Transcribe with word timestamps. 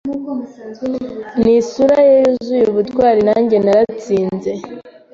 Nisura 1.41 1.99
ye 2.09 2.15
yuzuye 2.25 2.63
ubutwari 2.71 3.21
nanjye 3.29 3.57
naratsinze 3.65 4.51